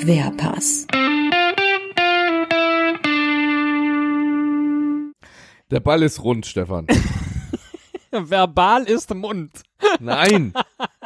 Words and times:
Querpass. 0.00 0.86
Der 5.70 5.80
Ball 5.80 6.02
ist 6.02 6.24
rund, 6.24 6.46
Stefan. 6.46 6.86
Verbal 8.10 8.84
ist 8.84 9.14
Mund. 9.14 9.50
Nein, 10.00 10.54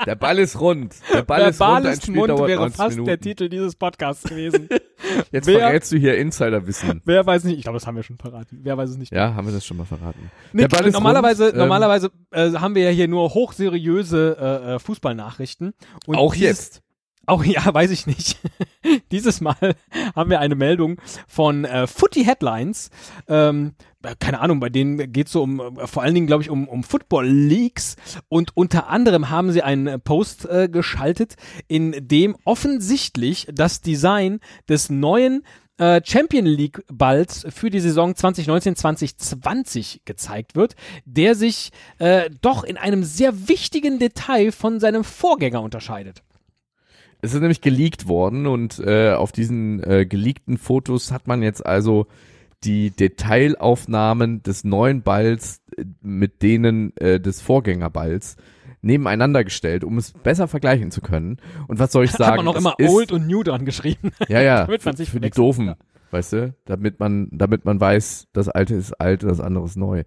der 0.07 0.15
Ball 0.15 0.39
ist 0.39 0.61
rund. 0.61 0.95
Der 1.13 1.23
Ball 1.23 1.41
Verbal 1.41 1.51
ist 1.51 1.61
rund, 1.61 1.87
ein 1.87 1.93
ist 1.93 2.03
Spiel 2.05 2.15
Mund 2.15 2.29
dauert 2.31 2.49
wäre 2.49 2.61
90 2.61 2.77
fast 2.77 2.91
Minuten. 2.91 3.07
der 3.09 3.21
Titel 3.21 3.49
dieses 3.49 3.75
Podcasts 3.75 4.23
gewesen. 4.23 4.69
Jetzt 5.33 5.47
Wer- 5.49 5.59
verrätst 5.59 5.91
du 5.93 5.97
hier 5.99 6.17
Insiderwissen. 6.17 7.03
Wer 7.05 7.27
weiß 7.27 7.45
nicht, 7.45 7.57
ich 7.59 7.63
glaube, 7.65 7.77
das 7.79 7.87
haben 7.89 7.97
wir 7.97 8.05
schon 8.05 8.17
verraten. 8.17 8.61
Wer 8.63 8.77
weiß 8.79 8.91
es 8.91 8.97
nicht. 8.97 9.13
Ja, 9.13 9.35
haben 9.35 9.47
wir 9.49 9.53
das 9.55 9.67
schon 9.67 9.77
mal 9.77 9.85
verraten. 9.87 10.31
Nick, 10.53 10.69
der 10.71 10.77
Ball 10.77 10.87
ist 10.87 10.95
normalerweise, 10.95 11.45
rund, 11.47 11.55
ähm, 11.55 11.59
normalerweise 11.59 12.11
äh, 12.31 12.53
haben 12.53 12.77
wir 12.77 12.85
ja 12.85 12.91
hier 12.91 13.09
nur 13.09 13.35
hochseriöse 13.35 14.37
äh, 14.41 14.75
äh, 14.75 14.79
Fußballnachrichten. 14.79 15.75
Und 16.07 16.17
Auch 16.17 16.33
dieses, 16.35 16.47
jetzt. 16.47 16.83
Auch 17.27 17.45
ja, 17.45 17.63
weiß 17.75 17.91
ich 17.91 18.07
nicht. 18.07 18.39
Dieses 19.11 19.41
Mal 19.41 19.57
haben 20.17 20.31
wir 20.31 20.41
eine 20.41 20.55
Meldung 20.55 21.01
von 21.27 21.65
äh, 21.65 21.87
Footy 21.87 22.25
Headlines. 22.25 22.91
Ähm, 23.29 23.75
äh, 24.03 24.15
keine 24.19 24.41
Ahnung, 24.41 24.61
bei 24.61 24.69
denen 24.69 25.13
geht 25.13 25.27
es 25.27 25.33
so 25.33 25.43
um, 25.43 25.79
äh, 25.79 25.87
vor 25.87 26.03
allen 26.03 26.15
Dingen, 26.15 26.27
glaube 26.27 26.43
ich, 26.43 26.51
um, 26.51 26.69
um 26.69 26.83
Football 26.83 27.27
Leagues. 27.27 27.97
Und 28.29 28.57
unter 28.57 28.89
anderem 28.89 29.31
haben 29.31 29.53
sie 29.53 29.63
einen 29.63 29.87
äh, 29.87 29.99
Post 29.99 30.47
äh, 30.47 30.69
geschaltet, 30.69 31.37
in 31.69 31.95
dem 32.01 32.37
offensichtlich 32.45 33.49
das 33.53 33.81
Design 33.81 34.41
des 34.69 34.91
neuen 34.91 35.43
äh, 35.79 36.01
Champion 36.05 36.47
League 36.47 36.85
Balls 36.93 37.47
für 37.49 37.71
die 37.71 37.81
Saison 37.81 38.13
2019-2020 38.13 40.01
gezeigt 40.05 40.55
wird, 40.55 40.77
der 41.05 41.35
sich 41.35 41.71
äh, 41.99 42.31
doch 42.41 42.65
in 42.65 42.77
einem 42.77 43.03
sehr 43.03 43.49
wichtigen 43.49 43.99
Detail 43.99 44.53
von 44.53 44.79
seinem 44.79 45.03
Vorgänger 45.05 45.63
unterscheidet. 45.63 46.23
Es 47.25 47.33
ist 47.33 47.41
nämlich 47.41 47.63
geleakt 47.63 48.07
worden 48.07 48.47
und 48.47 48.79
äh, 48.81 49.13
auf 49.15 49.33
diesen 49.33 49.83
äh, 49.83 50.05
geleakten 50.05 50.59
Fotos 50.59 51.11
hat 51.11 51.27
man 51.27 51.43
jetzt 51.43 51.65
also 51.65 52.07
die 52.65 52.91
Detailaufnahmen 52.91 54.43
des 54.43 54.63
neuen 54.65 55.01
Balls 55.03 55.63
äh, 55.77 55.85
mit 56.03 56.43
denen 56.43 56.95
äh, 56.99 57.21
des 57.21 57.41
Vorgängerballs 57.41 58.37
nebeneinander 58.83 59.43
gestellt, 59.43 59.85
um 59.85 59.97
es 59.97 60.13
besser 60.13 60.49
vergleichen 60.49 60.91
zu 60.91 61.01
können. 61.01 61.39
Und 61.67 61.79
was 61.79 61.93
soll 61.93 62.05
ich 62.05 62.11
sagen? 62.13 62.33
Hat 62.33 62.37
man 62.37 62.45
noch 62.45 62.57
immer 62.57 62.75
ist, 62.77 62.91
Old 62.91 63.11
und 63.11 63.27
New 63.27 63.43
dran 63.43 63.65
geschrieben. 63.65 64.11
Ja, 64.29 64.43
ja, 64.43 64.65
damit 64.67 64.85
man 64.85 64.95
sich 64.97 65.09
für 65.09 65.19
die. 65.21 65.31
Doofen, 65.31 65.69
Ja. 65.69 65.77
weißt 66.11 66.33
du, 66.35 66.55
damit 66.67 67.01
man, 67.01 67.29
damit 67.33 67.65
man 67.65 67.81
weiß, 67.81 68.29
das 68.35 68.51
Alte 68.51 68.75
ist 68.75 68.93
alt, 69.01 69.23
das 69.23 69.41
andere 69.41 69.65
ist 69.65 69.77
neu. 69.77 70.05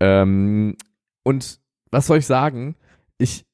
Ähm, 0.00 0.76
und 1.22 1.60
was 1.90 2.06
soll 2.06 2.18
ich 2.18 2.26
sagen? 2.26 2.76
Ich 3.16 3.46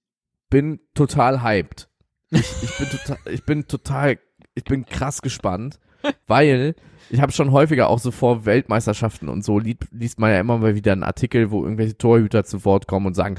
bin 0.51 0.81
total 0.95 1.45
hyped. 1.45 1.89
Ich, 2.35 2.63
ich 2.63 2.79
bin 2.79 2.89
total, 2.91 3.19
ich 3.33 3.45
bin 3.45 3.69
total, 3.69 4.19
ich 4.55 4.65
bin 4.65 4.87
krass 4.87 5.23
gespannt, 5.23 5.79
weil 6.27 6.75
ich 7.11 7.21
habe 7.21 7.33
schon 7.33 7.53
häufiger 7.53 7.89
auch 7.89 7.99
so 7.99 8.11
vor 8.11 8.45
Weltmeisterschaften 8.45 9.29
und 9.29 9.45
so 9.45 9.59
li 9.59 9.77
liest 9.91 10.19
man 10.19 10.31
ja 10.31 10.41
immer 10.41 10.59
mal 10.59 10.75
wieder 10.75 10.93
einen 10.93 11.05
Artikel, 11.05 11.51
wo 11.51 11.63
irgendwelche 11.63 11.97
Torhüter 11.97 12.45
zu 12.45 12.65
Wort 12.65 12.87
kommen 12.87 13.07
und 13.07 13.15
sagen, 13.15 13.37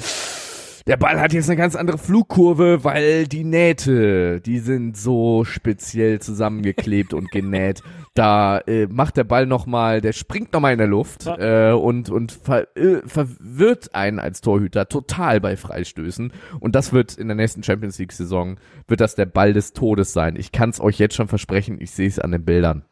der 0.87 0.97
Ball 0.97 1.19
hat 1.19 1.33
jetzt 1.33 1.49
eine 1.49 1.57
ganz 1.57 1.75
andere 1.75 1.97
Flugkurve, 1.97 2.83
weil 2.83 3.27
die 3.27 3.43
Nähte, 3.43 4.39
die 4.39 4.59
sind 4.59 4.95
so 4.95 5.43
speziell 5.43 6.19
zusammengeklebt 6.19 7.13
und 7.13 7.31
genäht. 7.31 7.81
Da 8.17 8.59
äh, 8.59 8.87
macht 8.87 9.17
der 9.17 9.25
Ball 9.25 9.45
nochmal, 9.45 9.99
der 9.99 10.13
springt 10.13 10.53
nochmal 10.53 10.71
in 10.71 10.77
der 10.77 10.87
Luft 10.87 11.27
äh, 11.27 11.73
und, 11.73 12.09
und 12.09 12.31
ver, 12.31 12.65
äh, 12.77 13.01
verwirrt 13.05 13.93
einen 13.93 14.19
als 14.19 14.39
Torhüter 14.39 14.87
total 14.87 15.41
bei 15.41 15.57
Freistößen. 15.57 16.31
Und 16.61 16.75
das 16.75 16.93
wird 16.93 17.17
in 17.17 17.27
der 17.27 17.35
nächsten 17.35 17.61
Champions 17.61 17.99
League-Saison, 17.99 18.55
wird 18.87 19.01
das 19.01 19.15
der 19.15 19.25
Ball 19.25 19.51
des 19.51 19.73
Todes 19.73 20.13
sein. 20.13 20.37
Ich 20.37 20.53
kann 20.53 20.69
es 20.69 20.79
euch 20.79 20.97
jetzt 20.97 21.15
schon 21.15 21.27
versprechen, 21.27 21.75
ich 21.81 21.91
sehe 21.91 22.07
es 22.07 22.17
an 22.17 22.31
den 22.31 22.45
Bildern. 22.45 22.85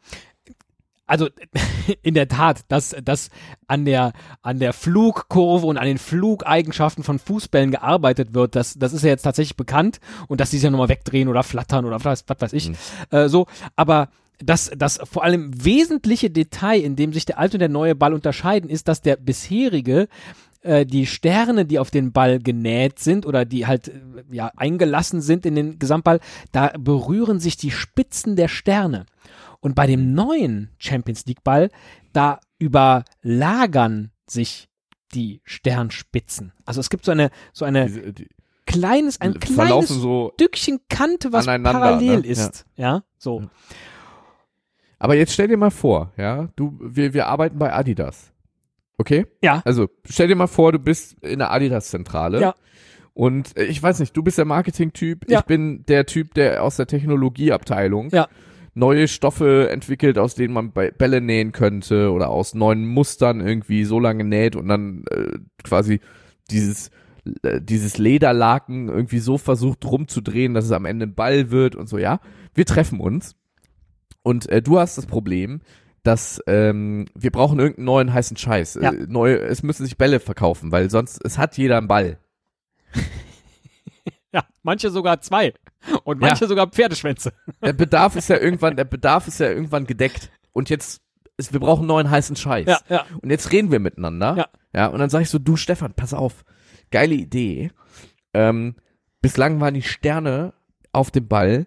Also 1.06 1.28
in 2.02 2.14
der 2.14 2.28
Tat, 2.28 2.64
dass, 2.68 2.96
dass 3.04 3.30
an 3.66 3.84
der 3.84 4.12
an 4.42 4.58
der 4.58 4.72
Flugkurve 4.72 5.66
und 5.66 5.76
an 5.76 5.86
den 5.86 5.98
Flugeigenschaften 5.98 7.04
von 7.04 7.18
Fußbällen 7.18 7.70
gearbeitet 7.70 8.34
wird, 8.34 8.56
das, 8.56 8.78
das 8.78 8.92
ist 8.92 9.02
ja 9.02 9.10
jetzt 9.10 9.22
tatsächlich 9.22 9.56
bekannt 9.56 10.00
und 10.28 10.40
dass 10.40 10.50
die 10.50 10.56
sich 10.56 10.64
ja 10.64 10.70
nochmal 10.70 10.88
wegdrehen 10.88 11.28
oder 11.28 11.42
flattern 11.42 11.84
oder 11.84 12.02
was, 12.04 12.24
was 12.26 12.40
weiß 12.40 12.52
ich. 12.54 12.70
Äh, 13.10 13.28
so, 13.28 13.46
aber 13.76 14.08
das, 14.38 14.70
das 14.76 14.98
vor 15.04 15.22
allem 15.24 15.52
wesentliche 15.64 16.30
Detail, 16.30 16.80
in 16.80 16.96
dem 16.96 17.12
sich 17.12 17.24
der 17.24 17.38
alte 17.38 17.56
und 17.56 17.60
der 17.60 17.68
neue 17.68 17.94
Ball 17.94 18.14
unterscheiden, 18.14 18.68
ist, 18.68 18.88
dass 18.88 19.00
der 19.00 19.16
bisherige 19.16 20.08
äh, 20.62 20.86
die 20.86 21.06
Sterne, 21.06 21.66
die 21.66 21.78
auf 21.78 21.90
den 21.90 22.12
Ball 22.12 22.38
genäht 22.38 22.98
sind 22.98 23.26
oder 23.26 23.44
die 23.44 23.66
halt 23.66 23.88
äh, 23.88 23.92
ja 24.32 24.50
eingelassen 24.56 25.20
sind 25.20 25.46
in 25.46 25.54
den 25.54 25.78
Gesamtball, 25.78 26.20
da 26.52 26.72
berühren 26.78 27.38
sich 27.38 27.56
die 27.56 27.70
Spitzen 27.70 28.34
der 28.36 28.48
Sterne. 28.48 29.06
Und 29.64 29.74
bei 29.74 29.86
dem 29.86 30.12
neuen 30.12 30.68
Champions 30.76 31.24
League 31.24 31.42
Ball, 31.42 31.70
da 32.12 32.38
überlagern 32.58 34.10
sich 34.26 34.68
die 35.14 35.40
Sternspitzen. 35.44 36.52
Also 36.66 36.80
es 36.80 36.90
gibt 36.90 37.06
so 37.06 37.12
eine 37.12 37.30
so 37.54 37.64
eine 37.64 37.86
Diese, 37.86 38.12
die 38.12 38.28
kleines 38.66 39.22
ein 39.22 39.40
kleines 39.40 39.88
so. 39.88 40.32
Stückchen 40.34 40.80
Kante, 40.90 41.32
was 41.32 41.46
parallel 41.46 42.20
ne? 42.20 42.26
ist. 42.26 42.66
Ja, 42.76 43.04
so. 43.16 43.48
Aber 44.98 45.16
jetzt 45.16 45.32
stell 45.32 45.48
dir 45.48 45.56
mal 45.56 45.70
vor, 45.70 46.12
ja, 46.18 46.50
du, 46.56 46.78
wir, 46.82 47.14
wir 47.14 47.28
arbeiten 47.28 47.58
bei 47.58 47.72
Adidas. 47.72 48.32
Okay? 48.98 49.26
Ja. 49.42 49.62
Also 49.64 49.88
stell 50.04 50.28
dir 50.28 50.36
mal 50.36 50.46
vor, 50.46 50.72
du 50.72 50.78
bist 50.78 51.14
in 51.22 51.38
der 51.38 51.50
Adidas-Zentrale. 51.52 52.38
Ja. 52.38 52.54
Und 53.14 53.56
äh, 53.56 53.64
ich 53.64 53.82
weiß 53.82 53.98
nicht, 54.00 54.14
du 54.14 54.22
bist 54.22 54.36
der 54.36 54.44
Marketing-Typ, 54.44 55.30
Ja. 55.30 55.38
ich 55.38 55.46
bin 55.46 55.86
der 55.86 56.04
Typ, 56.04 56.34
der 56.34 56.62
aus 56.62 56.76
der 56.76 56.86
Technologieabteilung 56.86 58.10
Ja. 58.10 58.28
Neue 58.74 59.08
Stoffe 59.08 59.70
entwickelt, 59.70 60.18
aus 60.18 60.34
denen 60.34 60.54
man 60.54 60.72
Bälle 60.72 61.20
nähen 61.20 61.52
könnte 61.52 62.10
oder 62.12 62.28
aus 62.28 62.54
neuen 62.54 62.86
Mustern 62.86 63.40
irgendwie 63.40 63.84
so 63.84 64.00
lange 64.00 64.24
näht 64.24 64.56
und 64.56 64.68
dann 64.68 65.04
äh, 65.10 65.38
quasi 65.62 66.00
dieses 66.50 66.90
äh, 67.42 67.60
dieses 67.60 67.98
Lederlaken 67.98 68.88
irgendwie 68.88 69.20
so 69.20 69.38
versucht 69.38 69.84
rumzudrehen, 69.84 70.54
dass 70.54 70.66
es 70.66 70.72
am 70.72 70.84
Ende 70.84 71.06
ein 71.06 71.14
Ball 71.14 71.50
wird 71.50 71.76
und 71.76 71.88
so, 71.88 71.98
ja. 71.98 72.20
Wir 72.54 72.66
treffen 72.66 73.00
uns 73.00 73.36
und 74.22 74.48
äh, 74.48 74.60
du 74.60 74.78
hast 74.78 74.98
das 74.98 75.06
Problem, 75.06 75.60
dass 76.02 76.40
ähm, 76.46 77.06
wir 77.14 77.30
brauchen 77.30 77.58
irgendeinen 77.58 77.86
neuen 77.86 78.12
heißen 78.12 78.36
Scheiß. 78.36 78.78
Ja. 78.80 78.92
Äh, 78.92 79.06
neu, 79.08 79.34
es 79.34 79.62
müssen 79.62 79.84
sich 79.84 79.96
Bälle 79.96 80.20
verkaufen, 80.20 80.70
weil 80.70 80.90
sonst, 80.90 81.24
es 81.24 81.38
hat 81.38 81.56
jeder 81.56 81.78
einen 81.78 81.88
Ball. 81.88 82.18
Ja, 84.34 84.44
manche 84.64 84.90
sogar 84.90 85.20
zwei. 85.20 85.54
Und 86.02 86.20
Ja. 86.20 86.28
manche 86.28 86.46
sogar 86.48 86.66
Pferdeschwänze. 86.66 87.32
Der 87.62 87.72
Bedarf 87.72 88.16
ist 88.16 88.28
ja 88.28 88.36
irgendwann, 88.36 88.74
der 88.76 88.84
Bedarf 88.84 89.28
ist 89.28 89.38
ja 89.40 89.48
irgendwann 89.48 89.86
gedeckt. 89.86 90.30
Und 90.52 90.68
jetzt, 90.70 91.00
ist, 91.36 91.52
wir 91.52 91.60
brauchen 91.60 91.86
neuen 91.86 92.10
heißen 92.10 92.34
Scheiß. 92.36 92.66
Ja, 92.66 92.80
ja. 92.88 93.06
Und 93.22 93.30
jetzt 93.30 93.52
reden 93.52 93.70
wir 93.70 93.78
miteinander. 93.78 94.34
Ja. 94.36 94.46
Ja, 94.74 94.86
und 94.88 94.98
dann 94.98 95.08
sage 95.08 95.22
ich 95.22 95.30
so, 95.30 95.38
du 95.38 95.56
Stefan, 95.56 95.94
pass 95.94 96.12
auf. 96.12 96.44
Geile 96.90 97.14
Idee. 97.14 97.70
Ähm, 98.32 98.74
bislang 99.22 99.60
waren 99.60 99.74
die 99.74 99.82
Sterne 99.82 100.52
auf 100.92 101.12
dem 101.12 101.28
Ball, 101.28 101.66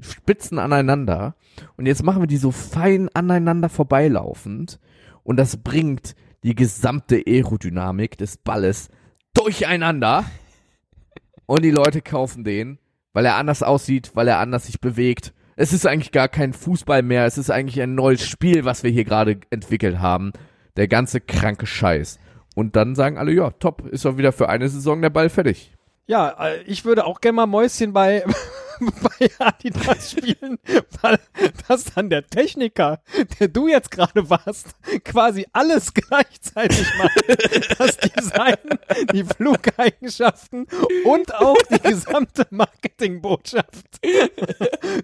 spitzen 0.00 0.58
aneinander. 0.58 1.34
Und 1.76 1.84
jetzt 1.86 2.02
machen 2.02 2.22
wir 2.22 2.26
die 2.26 2.38
so 2.38 2.50
fein 2.52 3.10
aneinander 3.12 3.68
vorbeilaufend. 3.68 4.78
Und 5.24 5.36
das 5.36 5.58
bringt 5.58 6.14
die 6.42 6.54
gesamte 6.54 7.22
Aerodynamik 7.26 8.16
des 8.16 8.38
Balles 8.38 8.88
durcheinander. 9.34 10.24
Und 11.48 11.64
die 11.64 11.70
Leute 11.70 12.02
kaufen 12.02 12.44
den, 12.44 12.78
weil 13.14 13.24
er 13.24 13.36
anders 13.36 13.62
aussieht, 13.62 14.10
weil 14.12 14.28
er 14.28 14.38
anders 14.38 14.66
sich 14.66 14.82
bewegt. 14.82 15.32
Es 15.56 15.72
ist 15.72 15.86
eigentlich 15.86 16.12
gar 16.12 16.28
kein 16.28 16.52
Fußball 16.52 17.02
mehr. 17.02 17.24
Es 17.24 17.38
ist 17.38 17.50
eigentlich 17.50 17.80
ein 17.80 17.94
neues 17.94 18.22
Spiel, 18.22 18.66
was 18.66 18.82
wir 18.82 18.90
hier 18.90 19.04
gerade 19.04 19.40
entwickelt 19.48 19.98
haben. 19.98 20.34
Der 20.76 20.88
ganze 20.88 21.22
kranke 21.22 21.64
Scheiß. 21.64 22.18
Und 22.54 22.76
dann 22.76 22.94
sagen 22.94 23.16
alle, 23.16 23.32
ja, 23.32 23.50
top, 23.50 23.88
ist 23.88 24.04
doch 24.04 24.18
wieder 24.18 24.32
für 24.32 24.50
eine 24.50 24.68
Saison 24.68 25.00
der 25.00 25.08
Ball 25.08 25.30
fertig. 25.30 25.72
Ja, 26.06 26.28
äh, 26.38 26.62
ich 26.64 26.84
würde 26.84 27.06
auch 27.06 27.22
gerne 27.22 27.36
mal 27.36 27.46
Mäuschen 27.46 27.94
bei, 27.94 28.24
bei 28.80 29.30
Adidas 29.38 30.12
spielen, 30.12 30.58
weil 31.02 31.18
das 31.66 31.84
dann 31.94 32.10
der 32.10 32.26
Techniker, 32.26 33.00
der 33.38 33.48
du 33.48 33.68
jetzt 33.68 33.90
gerade 33.90 34.28
warst, 34.30 34.68
quasi 35.04 35.46
alles 35.52 35.94
gleichzeitig 35.94 36.86
macht. 36.98 37.78
Das 37.78 37.96
Design, 37.96 38.56
die 39.12 39.24
Flugeigenschaften 39.24 40.66
und 41.04 41.34
auch 41.34 41.56
die 41.70 41.80
gesamte 41.80 42.46
Marketingbotschaft. 42.50 43.68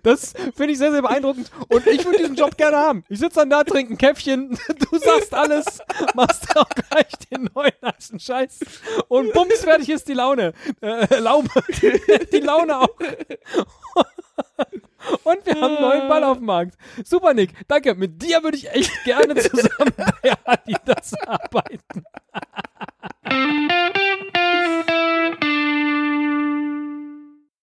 Das 0.03 0.35
finde 0.57 0.73
ich 0.73 0.79
sehr, 0.79 0.93
sehr 0.93 1.03
beeindruckend 1.03 1.51
und 1.69 1.87
ich 1.87 2.05
würde 2.05 2.19
diesen 2.19 2.37
Job 2.37 2.57
gerne 2.57 2.77
haben. 2.77 3.05
Ich 3.09 3.19
sitze 3.19 3.41
dann 3.41 3.51
da, 3.51 3.65
trinke 3.65 3.95
ein 3.95 3.99
Käffchen, 3.99 4.59
du 4.91 4.99
sagst 4.99 5.35
alles, 5.35 5.81
machst 6.15 6.57
auch 6.57 6.69
gleich 6.69 7.13
den 7.31 7.49
neuen 7.55 7.73
heißen 7.85 8.21
Scheiß 8.21 8.61
und 9.09 9.33
bums, 9.33 9.61
fertig 9.61 9.89
ist 9.91 10.09
die 10.09 10.15
Laune. 10.15 10.53
Äh, 10.81 11.19
Laube. 11.19 11.49
die 12.33 12.41
Laune 12.41 12.81
auch. 12.81 12.97
Und 15.25 15.47
wir 15.47 15.55
haben 15.55 15.77
einen 15.77 15.81
neuen 15.81 16.09
Ball 16.09 16.25
auf 16.25 16.39
dem 16.39 16.47
Markt. 16.47 16.77
Super, 17.05 17.35
Nick. 17.35 17.53
Danke. 17.69 17.95
Mit 17.95 18.23
dir 18.23 18.43
würde 18.43 18.57
ich 18.57 18.71
echt 18.71 19.05
gerne 19.05 19.35
zusammen 19.41 19.93
bei 19.97 20.33
Adidas 20.45 21.15
arbeiten. 21.27 22.05